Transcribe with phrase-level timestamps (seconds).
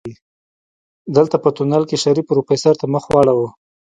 [1.15, 3.49] دلته په تونل کې شريف پروفيسر ته مخ واړوه.